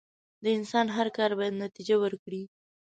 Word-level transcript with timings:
د 0.43 0.45
انسان 0.57 0.87
هر 0.97 1.07
کار 1.17 1.31
بايد 1.37 1.53
نتیجه 1.65 1.95
ورکړي. 1.99 2.43